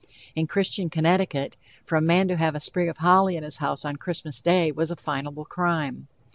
[0.33, 3.85] In Christian Connecticut, for a man to have a sprig of holly in his house
[3.85, 6.07] on Christmas day was a finable crime.